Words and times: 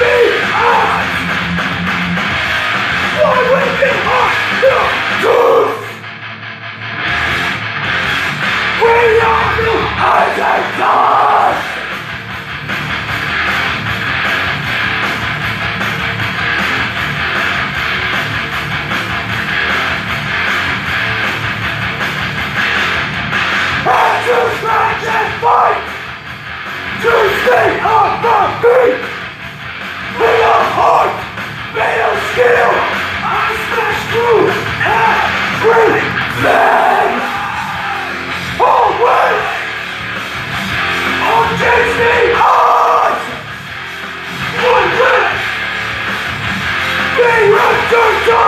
me 0.00 0.16
I 0.52 1.02
Why 3.16 3.38
would 3.50 3.72
be 3.80 3.90
hard 4.06 4.36
the 4.62 4.76
truth 5.22 5.78
We 8.82 8.94
are 9.30 9.48
the 9.58 9.74
as 10.04 10.38
a 10.38 10.78
dog 10.78 11.56
to 24.26 24.38
and 25.08 25.30
fight 25.40 25.84
To 27.02 27.12
stay 27.40 27.70
on 27.80 28.10
the 28.24 28.38
beat 28.62 29.05
I 32.38 33.48
smash 33.64 34.02
through 34.12 34.52
everything 35.64 36.04
Always 38.60 39.44
On 41.32 41.48
Disney 41.56 42.36
odds 42.36 43.24
One 44.68 44.90
way 45.00 45.24
Be 47.16 47.32
returned 47.56 48.45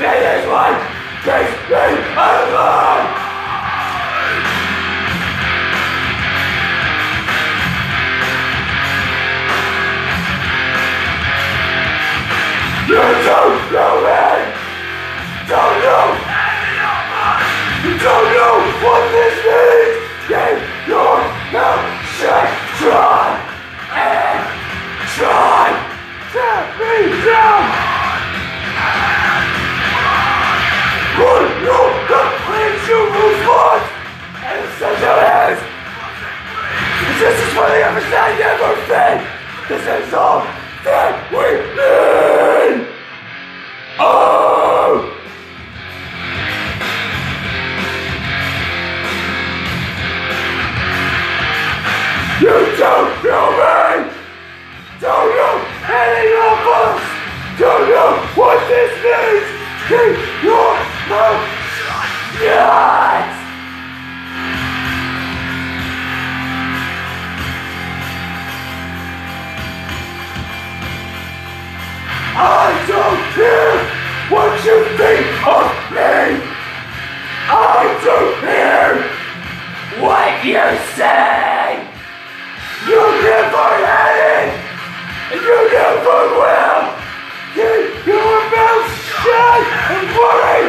me 0.00 0.33
you 80.44 80.60
say! 80.92 81.80
You 82.86 83.00
never 83.00 83.68
had 83.80 84.16
it! 84.36 84.52
And 85.32 85.40
you 85.40 85.60
never 85.72 86.20
will! 86.36 86.84
Keep 87.56 88.04
your 88.04 88.36
mouth 88.52 88.90
shut 89.08 89.64
and 89.94 90.06
worry 90.12 90.68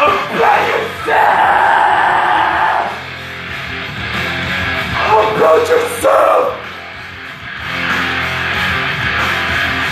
about 0.00 0.64
yourself! 0.72 1.28
About 5.36 5.64
yourself! 5.68 6.56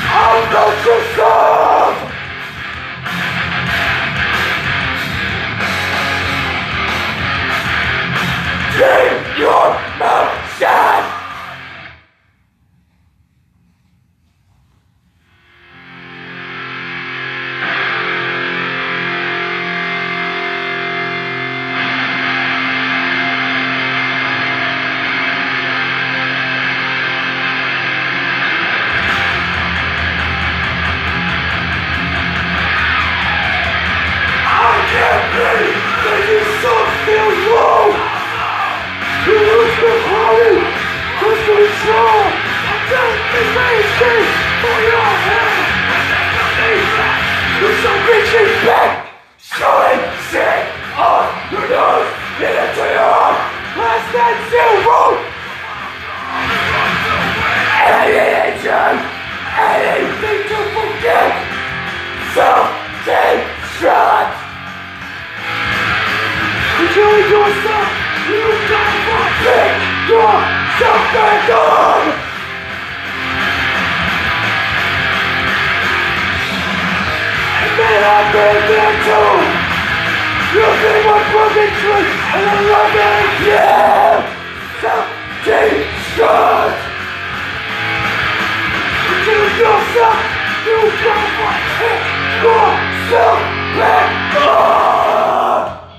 About 0.08 0.76
yourself! 0.86 2.07
Keep 8.78 9.38
your 9.38 9.87
You 81.18 81.24
my 81.24 81.32
broken 81.32 81.70
truth 81.82 82.12
and 82.30 82.46
I 82.46 82.48
love 82.70 82.94
it! 82.94 83.42
Yeah! 83.48 84.22
Self-destruct! 84.78 86.78
Enjoy 89.08 89.46
yourself! 89.58 90.22
You 90.62 90.78
gotta 91.02 91.50
pick 91.74 92.02
yourself 92.46 93.42
back 93.74 94.38
up! 94.38 95.90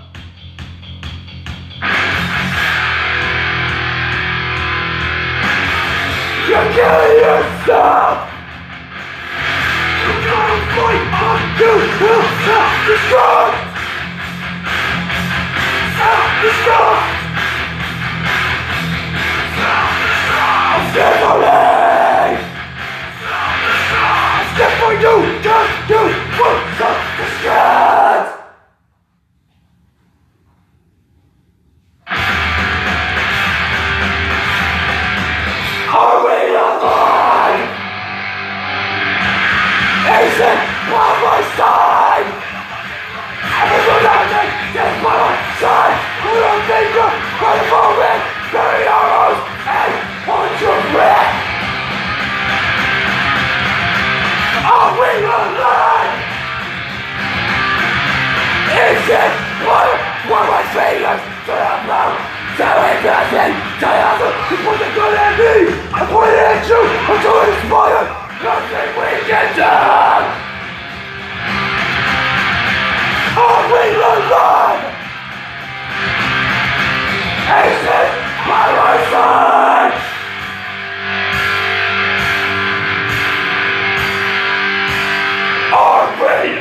You're 6.48 6.72
killing 6.72 7.20
yourself! 7.20 8.24
You 10.00 10.16
gotta 10.24 10.64
fight 10.76 11.04
on 11.28 11.40
you 11.60 11.76
will 12.00 12.24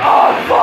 Oh. 0.00 0.58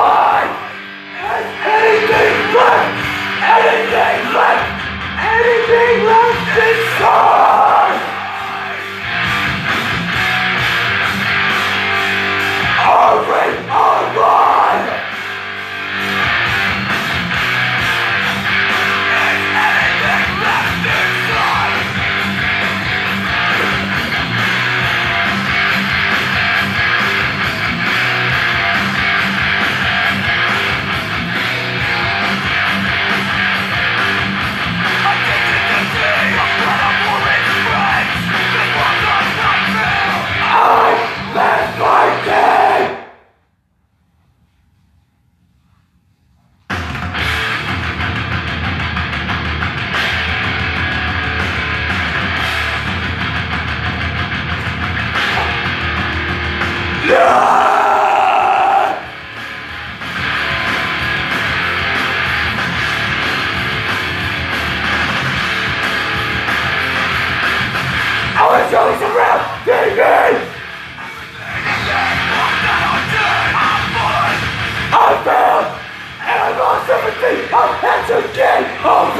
and 77.86 78.02
today 78.10 78.66
I'll 78.82 79.14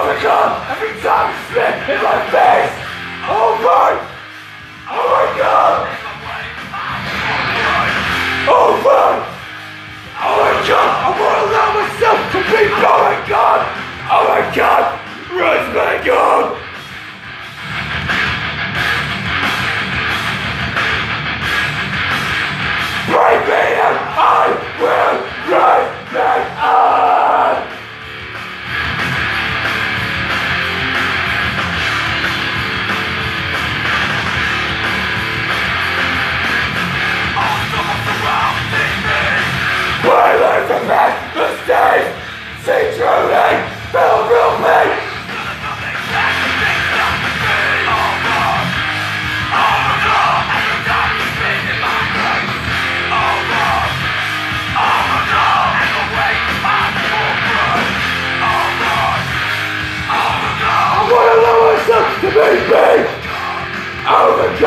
overcome 0.00 0.64
every 0.72 0.96
time 1.04 1.28
you 1.28 1.36
spit 1.52 1.76
in 1.92 2.00
my 2.00 2.18
face. 2.32 2.72
Oh 3.28 3.52
my, 3.60 4.00
oh 4.88 5.06
my 5.12 5.28
god. 5.36 5.92
Oh 8.48 8.80
my, 8.80 9.12
oh 10.24 10.34
my 10.40 10.54
god. 10.64 10.88
I 10.88 11.12
won't 11.12 11.40
allow 11.52 11.68
myself 11.84 12.18
to 12.32 12.40
be. 12.48 12.62
Oh 12.80 12.96
my 13.04 13.16
god, 13.28 13.60
oh 14.08 14.24
my 14.32 14.42
god. 14.56 14.84
Raise 15.36 15.68
my 15.76 16.00
god. 16.06 16.61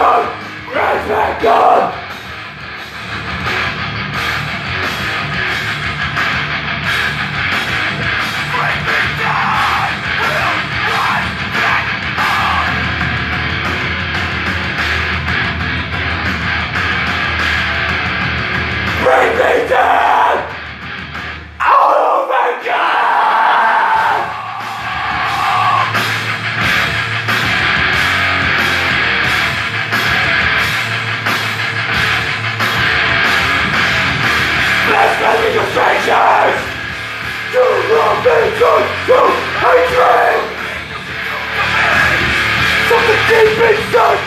God! 0.05 0.71
Grace 0.71 1.41
God! 1.41 2.04
will 37.89 38.15
be 38.25 38.39
good 38.57 38.85
to 39.07 39.19
hatred 39.61 40.41
Something 42.89 43.21
deep 43.29 43.59
inside 43.69 44.24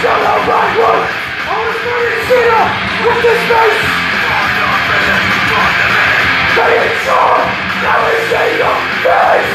I 0.00 0.02
shall 0.02 0.16
not 0.16 0.40
backward. 0.48 1.02
I 1.44 1.60
was 1.60 1.76
burning 1.84 2.24
Cena 2.24 2.62
with 3.04 3.20
this 3.20 3.36
face. 3.52 3.84
Staying 6.56 6.96
sure, 7.04 7.36
never 7.84 8.16
see 8.32 8.64
your 8.64 8.80
face. 9.04 9.52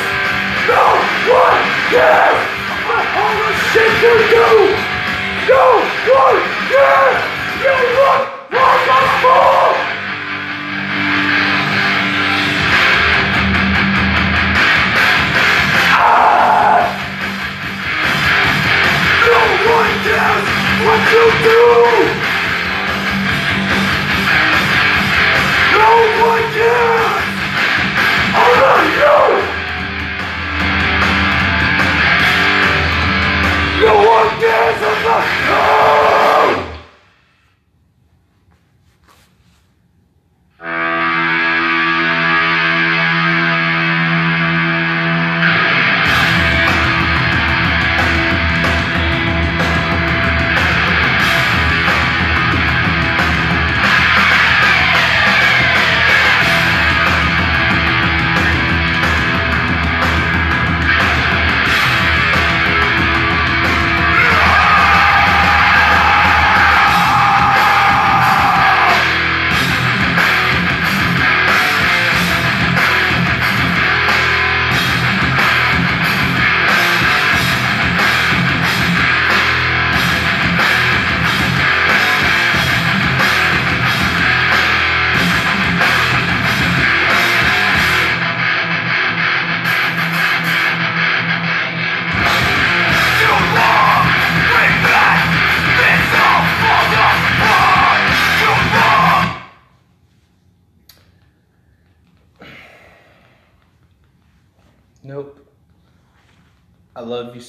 No 0.69 0.85
one 1.33 1.65
cares 1.89 2.37
about 2.77 3.09
all 3.25 3.33
the 3.41 3.57
shit 3.73 3.89
you 4.05 4.13
do. 4.37 4.69
No 5.49 5.65
one 6.13 6.24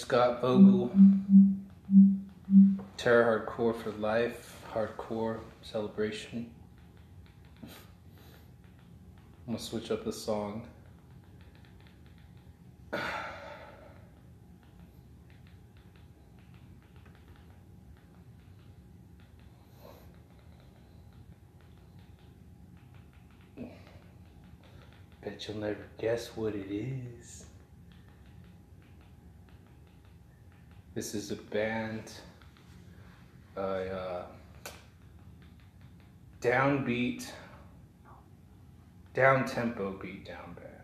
Scott 0.06 0.40
Vogel. 0.40 0.92
Terror 2.96 3.44
Hardcore 3.44 3.74
for 3.74 3.90
life. 3.90 4.56
Hardcore 4.72 5.40
celebration. 5.62 6.48
I'm 7.64 7.70
gonna 9.54 9.58
switch 9.58 9.90
up 9.90 10.04
the 10.04 10.12
song. 10.12 10.62
Bet 25.20 25.48
you'll 25.48 25.56
never 25.56 25.76
guess 25.98 26.28
what 26.36 26.54
it 26.54 26.70
is. 26.70 27.46
This 30.96 31.14
is 31.14 31.30
a 31.30 31.36
band, 31.36 32.10
a 33.54 33.60
uh, 33.60 34.22
downbeat, 36.40 37.26
down 39.12 39.44
tempo 39.44 39.92
beat 39.92 40.24
down 40.24 40.54
band. 40.54 40.75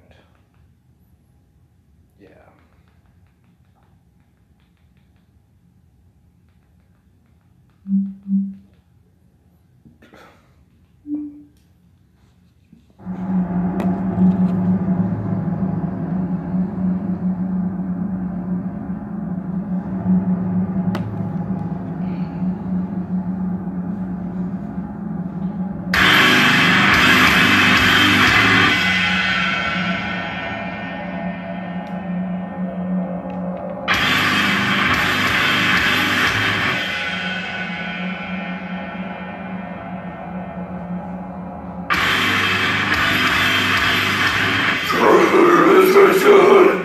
destrucción. 46.01 46.82